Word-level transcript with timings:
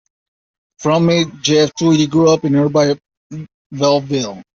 Frontman 0.81 1.43
Jeff 1.43 1.71
Tweedy 1.75 2.07
grew 2.07 2.31
up 2.31 2.43
in 2.43 2.53
nearby 2.53 2.95
Belleville. 3.71 4.41